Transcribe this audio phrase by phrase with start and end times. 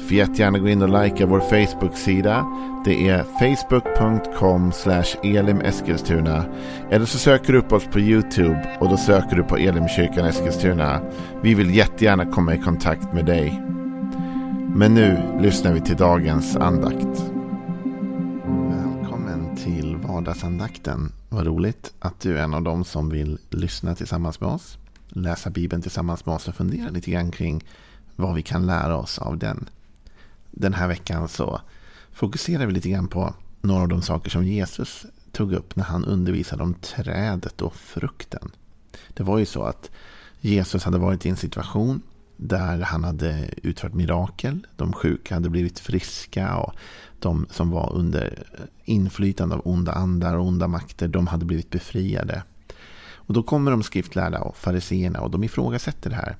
[0.00, 2.46] Får jättegärna gå in och likea vår Facebook-sida.
[2.84, 4.72] Det är facebook.com
[5.22, 6.44] elimeskilstuna.
[6.90, 11.00] Eller så söker du upp oss på YouTube och då söker du på Elimkyrkan Eskilstuna.
[11.42, 13.62] Vi vill jättegärna komma i kontakt med dig.
[14.74, 17.32] Men nu lyssnar vi till dagens andakt.
[18.68, 21.12] Välkommen till vardagsandakten.
[21.28, 24.78] Vad roligt att du är en av dem som vill lyssna tillsammans med oss.
[25.08, 27.64] Läsa Bibeln tillsammans med oss och fundera lite grann kring
[28.16, 29.68] vad vi kan lära oss av den
[30.50, 31.60] den här veckan så
[32.12, 36.04] fokuserar vi lite grann på några av de saker som Jesus tog upp när han
[36.04, 38.50] undervisade om trädet och frukten.
[39.14, 39.90] Det var ju så att
[40.40, 42.02] Jesus hade varit i en situation
[42.36, 44.66] där han hade utfört mirakel.
[44.76, 46.74] De sjuka hade blivit friska och
[47.18, 48.42] de som var under
[48.84, 52.42] inflytande av onda andar och onda makter, de hade blivit befriade.
[53.12, 56.36] Och då kommer de skriftlärda och fariseerna och de ifrågasätter det här.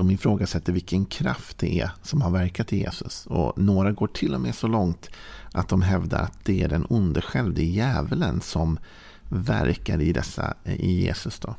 [0.00, 3.26] De ifrågasätter vilken kraft det är som har verkat i Jesus.
[3.26, 5.10] Och några går till och med så långt
[5.52, 8.78] att de hävdar att det är den onde själv, det är djävulen som
[9.28, 11.38] verkar i, dessa, eh, i Jesus.
[11.38, 11.54] Då.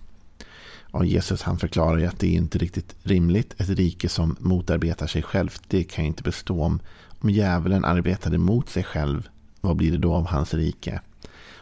[0.92, 3.62] Och Jesus han förklarar ju att det är inte riktigt rimligt.
[3.62, 6.80] Ett rike som motarbetar sig självt, det kan ju inte bestå om,
[7.20, 9.30] om djävulen arbetade mot sig själv.
[9.62, 11.02] Vad blir det då av hans rike?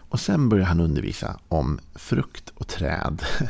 [0.09, 3.23] Och sen börjar han undervisa om frukt och träd.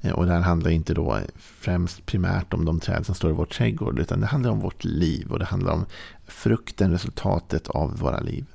[0.00, 3.34] Eh, och det här handlar inte då främst primärt om de träd som står i
[3.34, 3.98] vår trädgård.
[3.98, 5.86] Utan det handlar om vårt liv och det handlar om
[6.26, 8.46] frukten, resultatet av våra liv.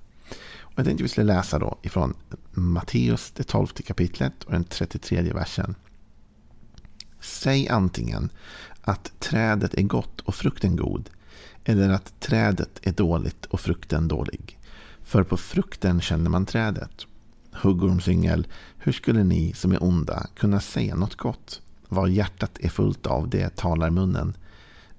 [0.60, 2.14] Och jag tänkte vi skulle läsa då ifrån
[2.52, 5.76] Matteus, det tolfte kapitlet och den 33 versen.
[7.20, 8.30] Säg antingen
[8.82, 11.10] att trädet är gott och frukten god.
[11.64, 14.60] Eller att trädet är dåligt och frukten dålig.
[15.04, 17.08] För på frukten känner man trädet.
[17.54, 18.48] Huggormsyngel,
[18.78, 21.62] hur skulle ni som är onda kunna säga något gott?
[21.88, 24.38] Vad hjärtat är fullt av, det talar munnen.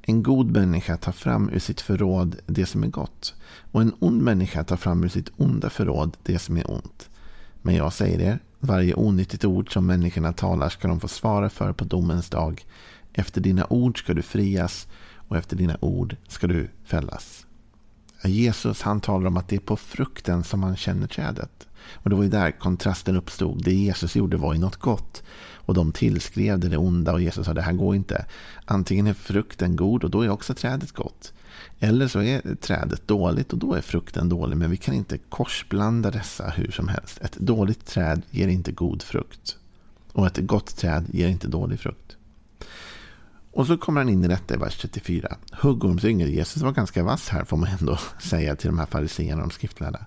[0.02, 3.34] En god människa tar fram ur sitt förråd det som är gott.
[3.72, 7.10] Och en ond människa tar fram ur sitt onda förråd det som är ont.
[7.62, 11.72] Men jag säger er, varje onyttigt ord som människorna talar ska de få svara för
[11.72, 12.64] på domens dag.
[13.12, 14.86] Efter dina ord ska du frias
[15.28, 17.46] och efter dina ord ska du fällas.
[18.24, 21.66] Jesus han talar om att det är på frukten som man känner trädet.
[21.92, 23.64] Och det var ju där kontrasten uppstod.
[23.64, 25.22] Det Jesus gjorde var ju något gott.
[25.66, 28.26] Och de tillskrev det, det onda och Jesus sa det här går inte.
[28.64, 31.32] Antingen är frukten god och då är också trädet gott.
[31.80, 34.56] Eller så är trädet dåligt och då är frukten dålig.
[34.56, 37.18] Men vi kan inte korsblanda dessa hur som helst.
[37.20, 39.56] Ett dåligt träd ger inte god frukt.
[40.12, 42.16] Och ett gott träd ger inte dålig frukt.
[43.54, 45.36] Och så kommer han in i detta i vers 34.
[45.52, 46.28] Huggormsyngel.
[46.28, 49.54] Jesus var ganska vass här får man ändå säga till de här fariséerna och de
[49.54, 50.06] skriftlärda.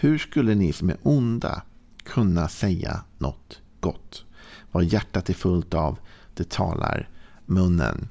[0.00, 1.62] Hur skulle ni som är onda
[2.04, 4.24] kunna säga något gott?
[4.72, 5.98] Vad hjärtat är fullt av,
[6.34, 7.08] det talar
[7.46, 8.08] munnen.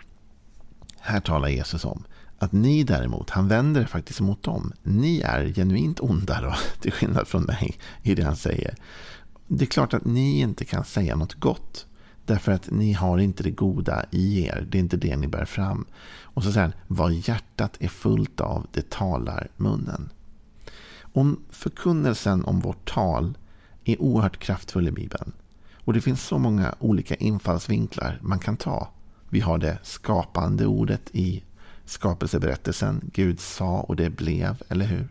[1.00, 2.04] Här talar Jesus om
[2.40, 4.74] att ni däremot, han vänder faktiskt mot dem.
[4.84, 8.76] Ni är genuint onda då, till skillnad från mig i det han säger.
[9.48, 11.86] Det är klart att ni inte kan säga något gott.
[12.26, 14.68] Därför att ni har inte det goda i er.
[14.70, 15.86] Det är inte det ni bär fram.
[16.22, 20.10] Och så säger han, vad hjärtat är fullt av, det talar munnen.
[21.18, 23.38] Om förkunnelsen om vårt tal
[23.84, 25.32] är oerhört kraftfull i Bibeln.
[25.76, 28.90] Och det finns så många olika infallsvinklar man kan ta.
[29.30, 31.44] Vi har det skapande ordet i
[31.86, 33.10] skapelseberättelsen.
[33.14, 35.08] Gud sa och det blev, eller hur?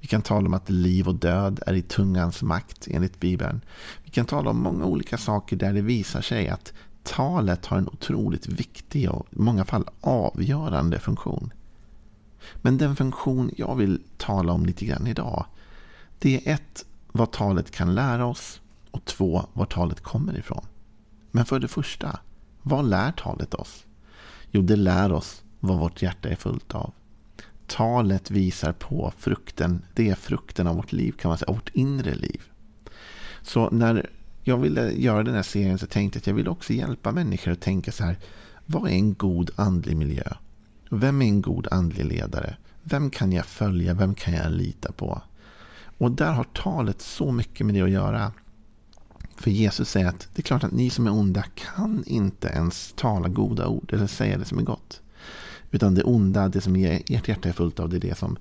[0.00, 3.60] Vi kan tala om att liv och död är i tungans makt enligt Bibeln.
[4.04, 6.72] Vi kan tala om många olika saker där det visar sig att
[7.02, 11.52] talet har en otroligt viktig och i många fall avgörande funktion.
[12.54, 15.46] Men den funktion jag vill tala om lite grann idag,
[16.18, 20.66] det är ett, vad talet kan lära oss och två, var talet kommer ifrån.
[21.30, 22.18] Men för det första,
[22.62, 23.84] vad lär talet oss?
[24.50, 26.92] Jo, det lär oss vad vårt hjärta är fullt av.
[27.66, 32.14] Talet visar på frukten, det är frukten av vårt liv kan man säga, vårt inre
[32.14, 32.42] liv.
[33.42, 34.10] Så när
[34.42, 37.52] jag ville göra den här serien så tänkte jag att jag vill också hjälpa människor
[37.52, 38.18] att tänka så här,
[38.66, 40.32] vad är en god andlig miljö?
[40.90, 42.56] Vem är en god andlig ledare?
[42.82, 43.94] Vem kan jag följa?
[43.94, 45.22] Vem kan jag lita på?
[45.98, 48.32] Och där har talet så mycket med det att göra.
[49.36, 52.92] För Jesus säger att det är klart att ni som är onda kan inte ens
[52.96, 55.00] tala goda ord eller säga det som är gott.
[55.70, 58.36] Utan det onda, det som ert hjärta är fullt av, det är det som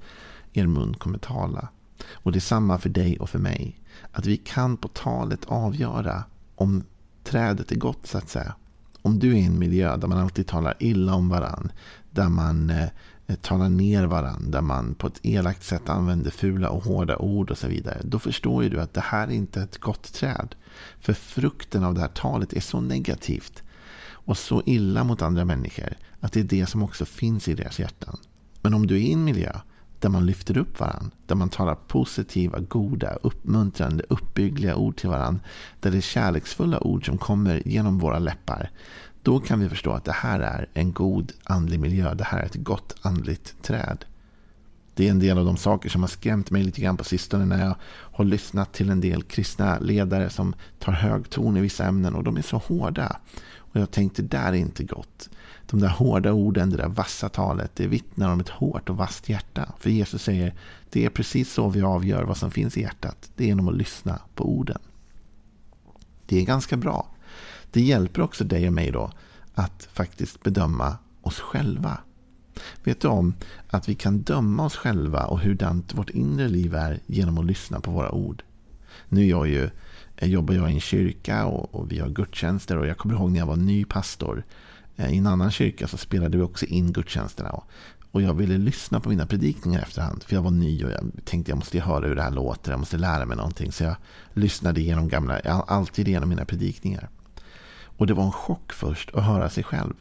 [0.54, 1.68] er mun kommer tala.
[2.12, 3.80] Och det är samma för dig och för mig.
[4.12, 6.24] Att vi kan på talet avgöra
[6.56, 6.84] om
[7.24, 8.56] trädet är gott så att säga.
[9.02, 11.72] Om du är i en miljö där man alltid talar illa om varann,
[12.18, 16.84] där man eh, talar ner varandra, där man på ett elakt sätt använder fula och
[16.84, 18.02] hårda ord och så vidare.
[18.04, 20.56] Då förstår ju du att det här är inte ett gott träd.
[21.00, 23.64] För frukten av det här talet är så negativt
[24.10, 27.80] och så illa mot andra människor att det är det som också finns i deras
[27.80, 28.18] hjärtan.
[28.62, 29.52] Men om du är i en miljö
[30.00, 35.42] där man lyfter upp varandra, där man talar positiva, goda, uppmuntrande, uppbyggliga ord till varandra,
[35.80, 38.72] där det är kärleksfulla ord som kommer genom våra läppar,
[39.28, 42.14] då kan vi förstå att det här är en god andlig miljö.
[42.14, 44.06] Det här är ett gott andligt träd.
[44.94, 47.46] Det är en del av de saker som har skrämt mig lite grann på sistone
[47.46, 51.86] när jag har lyssnat till en del kristna ledare som tar hög ton i vissa
[51.86, 53.18] ämnen och de är så hårda.
[53.56, 55.30] Och jag tänkte, det där är inte gott.
[55.66, 59.30] De där hårda orden, det där vassa talet, det vittnar om ett hårt och vasst
[59.30, 59.74] hjärta.
[59.80, 60.54] För Jesus säger,
[60.90, 63.32] det är precis så vi avgör vad som finns i hjärtat.
[63.36, 64.80] Det är genom att lyssna på orden.
[66.26, 67.08] Det är ganska bra.
[67.72, 69.12] Det hjälper också dig och mig då
[69.54, 71.98] att faktiskt bedöma oss själva.
[72.84, 73.34] Vet du om
[73.70, 77.80] att vi kan döma oss själva och hurdant vårt inre liv är genom att lyssna
[77.80, 78.44] på våra ord?
[79.10, 79.70] Nu är jag ju,
[80.18, 83.32] eh, jobbar jag i en kyrka och, och vi har gudstjänster och jag kommer ihåg
[83.32, 84.44] när jag var ny pastor.
[84.96, 87.62] Eh, I en annan kyrka så spelade vi också in gudstjänsterna.
[88.12, 90.24] Och jag ville lyssna på mina predikningar efterhand.
[90.24, 92.72] För jag var ny och jag tänkte jag måste höra hur det här låter.
[92.72, 93.72] Jag måste lära mig någonting.
[93.72, 93.96] Så jag
[94.34, 97.10] lyssnade igenom gamla, alltid igenom mina predikningar.
[97.98, 99.94] Och det var en chock först att höra sig själv.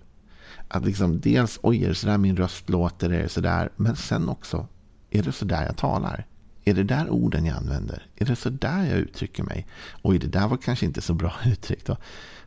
[0.69, 3.11] Att liksom dels, oj, är det sådär min röst låter?
[3.11, 3.73] Är det sådär?
[3.77, 4.69] Men sen också,
[5.11, 6.27] är det sådär jag talar?
[6.65, 8.07] Är det där orden jag använder?
[8.17, 9.67] Är det sådär jag uttrycker mig?
[10.03, 11.87] Oj, det där var kanske inte så bra uttryckt.
[11.87, 11.97] Då.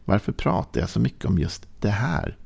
[0.05, 2.37] Varför pratar jag så mycket om just det här?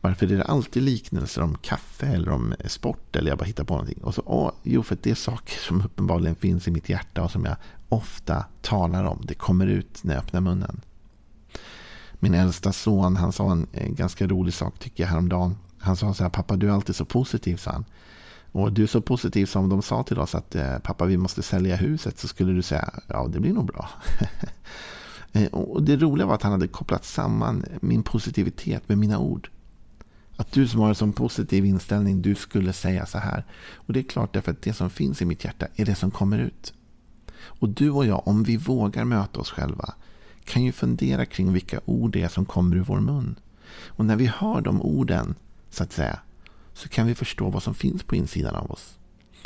[0.00, 3.74] Varför är det alltid liknelser om kaffe eller om sport eller jag bara hittar på
[3.74, 4.04] någonting?
[4.04, 7.30] Och så, åh, jo, för det är saker som uppenbarligen finns i mitt hjärta och
[7.30, 7.56] som jag
[7.88, 9.20] ofta talar om.
[9.24, 10.80] Det kommer ut när jag öppnar munnen.
[12.20, 15.56] Min äldsta son, han sa en, eh, ganska rolig sak tycker jag häromdagen.
[15.78, 17.84] Han sa så här, pappa du är alltid så positiv, sa han.
[18.52, 21.42] Och du är så positiv som de sa till oss att eh, pappa vi måste
[21.42, 23.88] sälja huset så skulle du säga ja det blir nog bra.
[25.32, 29.50] Eh, och det roliga var att han hade kopplat samman min positivitet med mina ord.
[30.36, 33.44] Att du som har en sån positiv inställning, du skulle säga så här.
[33.74, 36.10] Och det är klart därför att det som finns i mitt hjärta är det som
[36.10, 36.74] kommer ut.
[37.42, 39.94] Och du och jag, om vi vågar möta oss själva,
[40.50, 43.36] kan ju fundera kring vilka ord det är som kommer ur vår mun.
[43.86, 45.34] Och när vi hör de orden,
[45.70, 46.18] så att säga,
[46.72, 48.98] så kan vi förstå vad som finns på insidan av oss.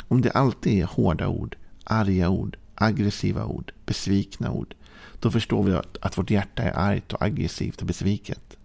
[0.07, 4.75] Om det alltid är hårda ord, arga ord, aggressiva ord, besvikna ord,
[5.19, 8.57] då förstår vi att vårt hjärta är argt och aggressivt och besviket.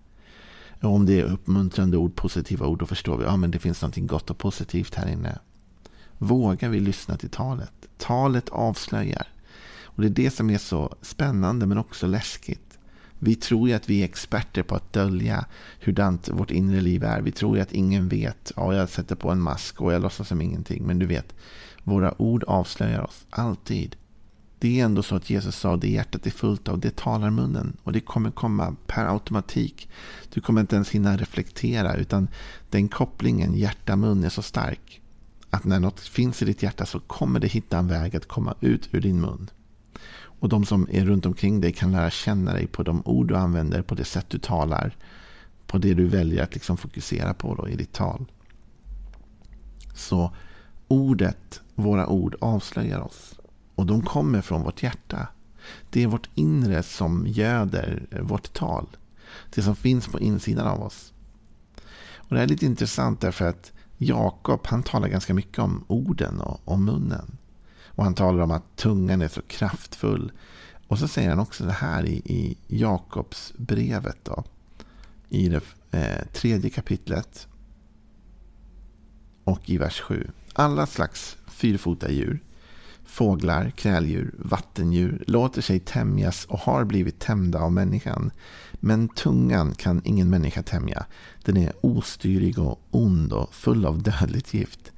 [0.82, 3.82] Och om det är uppmuntrande ord, positiva ord, då förstår vi att ja, det finns
[3.82, 5.38] något gott och positivt här inne.
[6.18, 7.72] Vågar vi lyssna till talet?
[7.98, 9.26] Talet avslöjar.
[9.94, 12.78] Och det är det som är så spännande men också läskigt.
[13.22, 15.44] Vi tror ju att vi är experter på att dölja
[15.80, 17.20] hurdant vårt inre liv är.
[17.22, 18.52] Vi tror ju att ingen vet.
[18.56, 20.86] Ja, jag sätter på en mask och jag låtsas som ingenting.
[20.86, 21.34] Men du vet,
[21.84, 23.96] våra ord avslöjar oss alltid.
[24.58, 27.76] Det är ändå så att Jesus sa det hjärtat är fullt av, det talar munnen.
[27.82, 29.88] Och det kommer komma per automatik.
[30.34, 32.28] Du kommer inte ens hinna reflektera utan
[32.70, 35.00] den kopplingen hjärta-mun är så stark.
[35.50, 38.54] Att när något finns i ditt hjärta så kommer det hitta en väg att komma
[38.60, 39.50] ut ur din mun.
[40.40, 43.36] Och de som är runt omkring dig kan lära känna dig på de ord du
[43.36, 44.96] använder, på det sätt du talar.
[45.66, 48.26] På det du väljer att liksom fokusera på då i ditt tal.
[49.94, 50.32] Så
[50.88, 53.40] ordet, våra ord avslöjar oss.
[53.74, 55.28] Och de kommer från vårt hjärta.
[55.90, 58.86] Det är vårt inre som göder vårt tal.
[59.54, 61.12] Det som finns på insidan av oss.
[62.14, 66.60] Och Det är lite intressant därför att Jakob han talar ganska mycket om orden och
[66.64, 67.36] om munnen.
[68.00, 70.32] Och han talar om att tungan är så kraftfull.
[70.88, 74.16] Och så säger han också det här i, i Jakobs brevet.
[74.22, 74.44] Då,
[75.28, 77.48] I det eh, tredje kapitlet.
[79.44, 80.30] Och i vers 7.
[80.52, 82.42] Alla slags fyrfota djur
[83.04, 88.30] Fåglar, kräldjur, vattendjur låter sig tämjas och har blivit tämjda av människan.
[88.72, 91.06] Men tungan kan ingen människa tämja.
[91.44, 94.92] Den är ostyrig och ond och full av dödligt gift.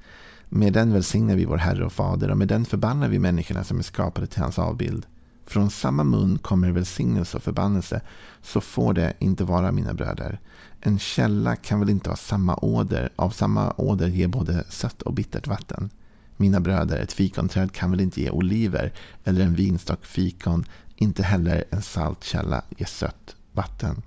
[0.55, 3.79] Med den välsignar vi vår Herre och Fader och med den förbannar vi människorna som
[3.79, 5.05] är skapade till hans avbild.
[5.45, 8.01] Från samma mun kommer välsignelse och förbannelse,
[8.41, 10.39] så får det inte vara mina bröder.
[10.81, 15.13] En källa kan väl inte ha samma åder, av samma åder ge både sött och
[15.13, 15.89] bittert vatten.
[16.37, 18.93] Mina bröder, ett fikonträd kan väl inte ge oliver
[19.23, 24.01] eller en vinstock fikon, inte heller en saltkälla ge sött vatten.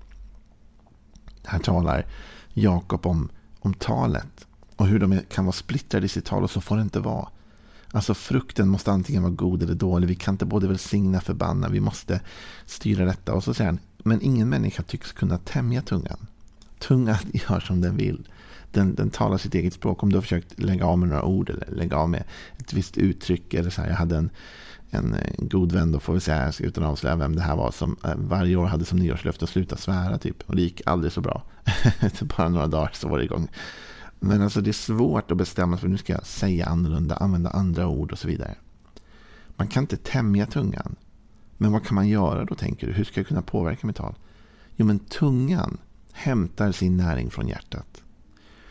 [1.43, 2.05] Här talar
[2.53, 4.46] Jakob om, om talet
[4.77, 7.27] och hur de kan vara splittrade i sitt tal och så får det inte vara.
[7.91, 10.07] Alltså frukten måste antingen vara god eller dålig.
[10.07, 11.69] Vi kan inte både välsigna och förbanna.
[11.69, 12.21] Vi måste
[12.65, 13.33] styra detta.
[13.33, 16.27] Och så säger han, Men ingen människa tycks kunna tämja tungan.
[16.79, 18.27] Tungan gör som den vill.
[18.71, 20.03] Den, den talar sitt eget språk.
[20.03, 22.23] Om du har försökt lägga av med några ord eller lägga av med
[22.57, 23.53] ett visst uttryck.
[23.53, 24.29] Eller så här, jag hade en,
[24.89, 27.71] en, eh, god vän, då får vi säga, utan att avslöja vem det här var,
[27.71, 30.17] som eh, varje år hade som nyårslöfte att sluta svära.
[30.17, 30.43] Typ.
[30.49, 31.43] Och det gick aldrig så bra.
[31.99, 33.49] Efter bara några dagar så var det igång.
[34.19, 37.49] Men alltså det är svårt att bestämma sig för nu ska jag säga annorlunda, använda
[37.49, 38.55] andra ord och så vidare.
[39.55, 40.95] Man kan inte tämja tungan.
[41.57, 42.93] Men vad kan man göra då tänker du?
[42.93, 44.15] Hur ska jag kunna påverka mitt tal?
[44.75, 45.77] Jo men tungan
[46.11, 48.03] hämtar sin näring från hjärtat.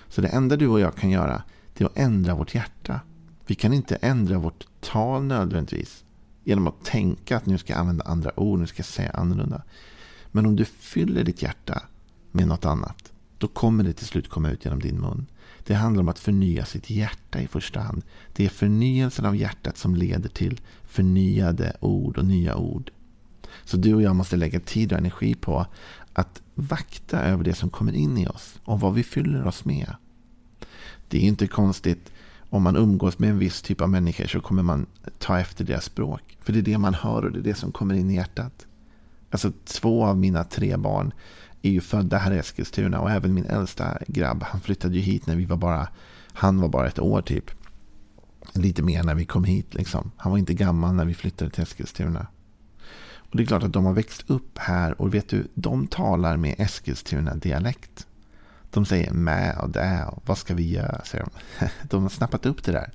[0.08, 1.42] Så det enda du och jag kan göra
[1.74, 3.00] det är att ändra vårt hjärta.
[3.46, 6.04] Vi kan inte ändra vårt tal nödvändigtvis
[6.44, 9.62] genom att tänka att nu ska jag använda andra ord, nu ska jag säga annorlunda.
[10.32, 11.82] Men om du fyller ditt hjärta
[12.32, 15.26] med något annat, då kommer det till slut komma ut genom din mun.
[15.66, 18.02] Det handlar om att förnya sitt hjärta i första hand.
[18.32, 22.90] Det är förnyelsen av hjärtat som leder till förnyade ord och nya ord.
[23.64, 25.66] Så du och jag måste lägga tid och energi på
[26.12, 29.96] att vakta över det som kommer in i oss och vad vi fyller oss med.
[31.08, 32.12] Det är inte konstigt
[32.50, 34.86] om man umgås med en viss typ av människor så kommer man
[35.18, 36.38] ta efter deras språk.
[36.40, 38.66] För det är det man hör och det är det som kommer in i hjärtat.
[39.30, 41.12] Alltså två av mina tre barn
[41.66, 45.26] är ju födda här i Eskilstuna och även min äldsta grabb, han flyttade ju hit
[45.26, 45.88] när vi var bara,
[46.32, 47.50] han var bara ett år typ.
[48.52, 50.10] Lite mer när vi kom hit liksom.
[50.16, 52.26] Han var inte gammal när vi flyttade till Eskilstuna.
[53.16, 56.36] Och det är klart att de har växt upp här och vet du, de talar
[56.36, 58.06] med Eskilstuna-dialekt.
[58.70, 61.66] De säger mä och dä och vad ska vi göra, säger de.
[61.88, 62.92] De har snappat upp det där.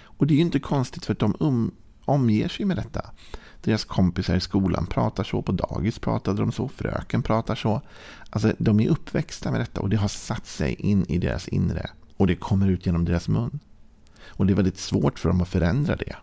[0.00, 1.74] Och det är ju inte konstigt för att de um,
[2.08, 3.10] omger sig med detta.
[3.60, 7.82] Deras kompisar i skolan pratar så, på dagis pratade de så, fröken pratar så.
[8.30, 11.90] Alltså de är uppväxta med detta och det har satt sig in i deras inre.
[12.16, 13.60] Och det kommer ut genom deras mun.
[14.26, 16.16] Och det är väldigt svårt för dem att förändra det.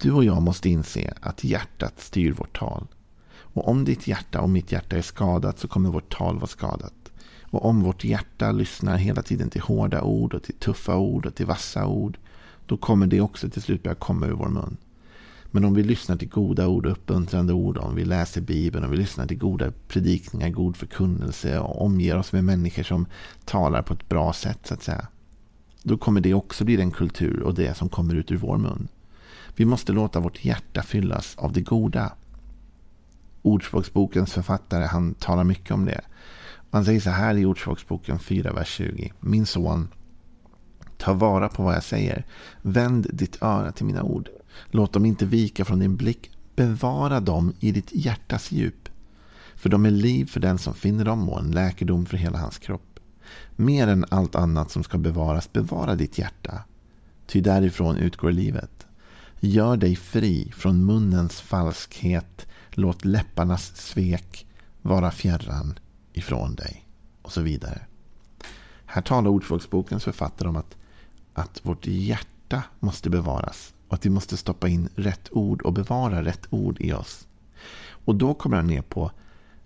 [0.00, 2.86] Du och jag måste inse att hjärtat styr vårt tal.
[3.30, 7.12] Och om ditt hjärta och mitt hjärta är skadat så kommer vårt tal vara skadat.
[7.50, 11.34] Och om vårt hjärta lyssnar hela tiden till hårda ord och till tuffa ord och
[11.34, 12.18] till vassa ord.
[12.68, 14.76] Då kommer det också till slut börja komma ur vår mun.
[15.50, 18.90] Men om vi lyssnar till goda ord och uppmuntrande ord, om vi läser Bibeln, om
[18.90, 23.06] vi lyssnar till goda predikningar, god förkunnelse och omger oss med människor som
[23.44, 25.06] talar på ett bra sätt, så att säga.
[25.82, 28.88] Då kommer det också bli den kultur och det som kommer ut ur vår mun.
[29.56, 32.12] Vi måste låta vårt hjärta fyllas av det goda.
[33.42, 36.00] Ordspråksbokens författare han talar mycket om det.
[36.70, 39.12] Han säger så här i Ordspråksboken 4, vers 20.
[39.20, 39.88] Min son,
[41.08, 42.26] ta vara på vad jag säger.
[42.62, 44.28] Vänd ditt öra till mina ord.
[44.66, 46.30] Låt dem inte vika från din blick.
[46.56, 48.88] Bevara dem i ditt hjärtas djup.
[49.54, 52.58] För de är liv för den som finner dem och en läkedom för hela hans
[52.58, 53.00] kropp.
[53.56, 56.62] Mer än allt annat som ska bevaras, bevara ditt hjärta.
[57.26, 58.86] Ty därifrån utgår livet.
[59.40, 62.46] Gör dig fri från munnens falskhet.
[62.70, 64.46] Låt läpparnas svek
[64.82, 65.78] vara fjärran
[66.12, 66.86] ifrån dig.
[67.22, 67.80] Och så vidare.
[68.90, 70.76] Här talar Ordspråksbokens författare om att,
[71.38, 73.74] att vårt hjärta måste bevaras.
[73.88, 77.26] Och att vi måste stoppa in rätt ord och bevara rätt ord i oss.
[78.04, 79.10] Och då kommer han ner på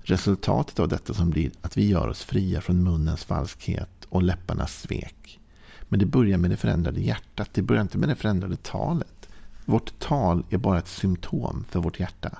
[0.02, 4.80] resultatet av detta som blir att vi gör oss fria från munnens falskhet och läpparnas
[4.80, 5.40] svek.
[5.88, 7.48] Men det börjar med det förändrade hjärtat.
[7.52, 9.28] Det börjar inte med det förändrade talet.
[9.64, 12.38] Vårt tal är bara ett symptom för vårt hjärta.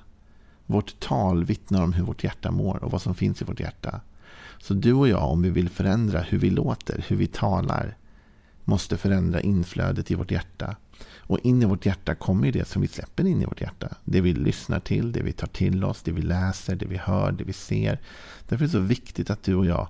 [0.67, 4.01] Vårt tal vittnar om hur vårt hjärta mår och vad som finns i vårt hjärta.
[4.59, 7.97] Så du och jag, om vi vill förändra hur vi låter, hur vi talar,
[8.65, 10.77] måste förändra inflödet i vårt hjärta.
[11.17, 13.89] Och in i vårt hjärta kommer det som vi släpper in i vårt hjärta.
[14.05, 17.33] Det vi lyssnar till, det vi tar till oss, det vi läser, det vi hör,
[17.33, 18.01] det vi ser.
[18.49, 19.89] Därför är det så viktigt att du och jag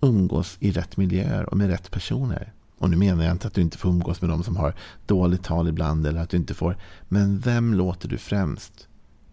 [0.00, 2.52] umgås i rätt miljöer och med rätt personer.
[2.78, 4.74] Och nu menar jag inte att du inte får umgås med de som har
[5.06, 6.76] dåligt tal ibland eller att du inte får.
[7.08, 8.88] Men vem låter du främst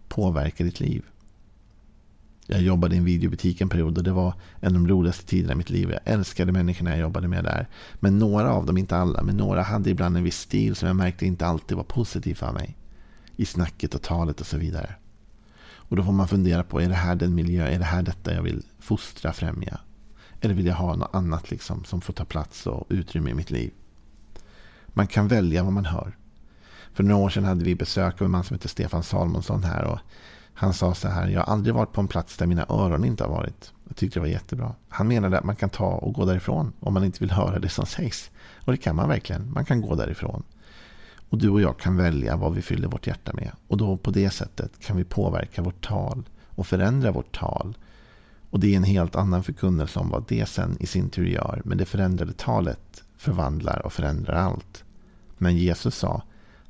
[0.08, 1.04] påverka ditt liv?
[2.46, 5.52] Jag jobbade i en videobutik en period och det var en av de roligaste tiderna
[5.52, 5.90] i mitt liv.
[5.90, 7.68] Jag älskade människorna jag jobbade med där.
[7.94, 10.96] Men några av dem, inte alla, men några hade ibland en viss stil som jag
[10.96, 12.76] märkte inte alltid var positiv för mig.
[13.36, 14.94] I snacket och talet och så vidare.
[15.94, 18.34] Och då får man fundera på, är det här den miljö, är det här detta
[18.34, 19.80] jag vill fostra, främja?
[20.40, 23.50] Eller vill jag ha något annat liksom som får ta plats och utrymme i mitt
[23.50, 23.72] liv?
[24.86, 26.16] Man kan välja vad man hör.
[26.92, 29.84] För några år sedan hade vi besök av en man som heter Stefan Salmonsson här.
[29.84, 29.98] Och
[30.54, 33.24] han sa så här, jag har aldrig varit på en plats där mina öron inte
[33.24, 33.72] har varit.
[33.88, 34.74] Jag tyckte det var jättebra.
[34.88, 37.68] Han menade att man kan ta och gå därifrån om man inte vill höra det
[37.68, 38.30] som sägs.
[38.64, 39.52] Och det kan man verkligen.
[39.52, 40.42] Man kan gå därifrån.
[41.28, 43.50] Och du och jag kan välja vad vi fyller vårt hjärta med.
[43.68, 47.76] Och då på det sättet kan vi påverka vårt tal och förändra vårt tal.
[48.50, 51.62] Och det är en helt annan förkunnelse om vad det sen i sin tur gör.
[51.64, 54.84] Men det förändrade talet förvandlar och förändrar allt.
[55.38, 56.22] Men Jesus sa,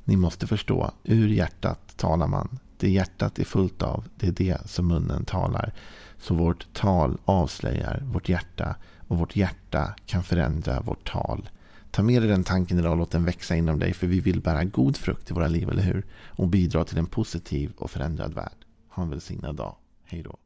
[0.03, 4.69] ni måste förstå, ur hjärtat talar man det hjärtat är fullt av, det är det
[4.69, 5.73] som munnen talar.
[6.17, 8.75] Så vårt tal avslöjar vårt hjärta
[9.07, 11.49] och vårt hjärta kan förändra vårt tal.
[11.91, 14.41] Ta med dig den tanken idag och låt den växa inom dig för vi vill
[14.41, 16.05] bära god frukt i våra liv, eller hur?
[16.27, 18.65] Och bidra till en positiv och förändrad värld.
[18.89, 19.75] Ha en välsignad dag.
[20.05, 20.37] Hej då.